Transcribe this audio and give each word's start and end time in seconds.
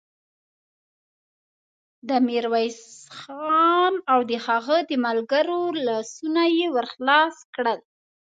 د 2.09 2.11
ميرويس 2.27 2.79
خان 3.17 3.93
او 4.11 4.19
د 4.29 4.31
هغه 4.45 4.77
د 4.89 4.91
ملګرو 5.05 5.61
لاسونه 5.87 6.41
يې 6.57 6.65
ور 6.75 6.85
خلاص 6.93 7.35
کړل. 7.55 7.79